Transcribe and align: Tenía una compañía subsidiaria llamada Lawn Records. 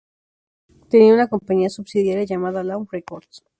Tenía 0.89 1.13
una 1.13 1.27
compañía 1.27 1.69
subsidiaria 1.69 2.23
llamada 2.23 2.63
Lawn 2.63 2.87
Records. 2.91 3.43